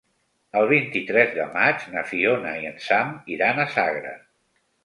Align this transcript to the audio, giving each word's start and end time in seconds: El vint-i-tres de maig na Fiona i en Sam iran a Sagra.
El 0.61 0.69
vint-i-tres 0.71 1.35
de 1.35 1.45
maig 1.59 1.85
na 1.97 2.05
Fiona 2.13 2.57
i 2.65 2.67
en 2.73 2.81
Sam 2.89 3.15
iran 3.37 3.63
a 3.67 3.71
Sagra. 3.79 4.19